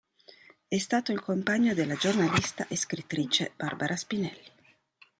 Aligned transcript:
È 0.67 0.79
stato 0.79 1.11
il 1.11 1.19
compagno 1.21 1.75
della 1.75 1.93
giornalista 1.93 2.67
e 2.67 2.75
scrittrice 2.75 3.51
Barbara 3.55 3.95
Spinelli. 3.95 4.51